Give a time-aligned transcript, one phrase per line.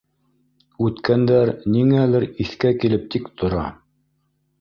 [0.85, 3.67] Үткәндәр ниңәлер иҫкә килеп тик тора.